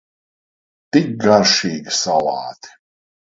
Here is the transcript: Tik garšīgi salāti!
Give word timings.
Tik 0.95 1.11
garšīgi 1.25 1.93
salāti! 1.99 2.73